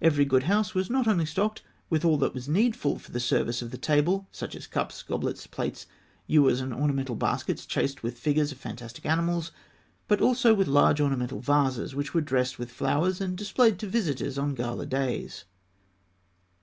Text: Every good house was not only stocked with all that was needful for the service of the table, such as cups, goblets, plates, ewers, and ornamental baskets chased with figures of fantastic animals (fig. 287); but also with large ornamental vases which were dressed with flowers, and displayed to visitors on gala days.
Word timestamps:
Every 0.00 0.24
good 0.24 0.44
house 0.44 0.74
was 0.74 0.88
not 0.88 1.06
only 1.06 1.26
stocked 1.26 1.60
with 1.90 2.02
all 2.02 2.16
that 2.20 2.32
was 2.32 2.48
needful 2.48 2.98
for 2.98 3.12
the 3.12 3.20
service 3.20 3.60
of 3.60 3.70
the 3.70 3.76
table, 3.76 4.26
such 4.32 4.56
as 4.56 4.66
cups, 4.66 5.02
goblets, 5.02 5.46
plates, 5.46 5.84
ewers, 6.26 6.62
and 6.62 6.72
ornamental 6.72 7.16
baskets 7.16 7.66
chased 7.66 8.02
with 8.02 8.18
figures 8.18 8.50
of 8.50 8.56
fantastic 8.56 9.04
animals 9.04 9.48
(fig. 10.08 10.20
287); 10.20 10.20
but 10.24 10.26
also 10.26 10.54
with 10.54 10.68
large 10.74 11.02
ornamental 11.02 11.40
vases 11.40 11.94
which 11.94 12.14
were 12.14 12.22
dressed 12.22 12.58
with 12.58 12.70
flowers, 12.72 13.20
and 13.20 13.36
displayed 13.36 13.78
to 13.80 13.86
visitors 13.86 14.38
on 14.38 14.54
gala 14.54 14.86
days. 14.86 15.44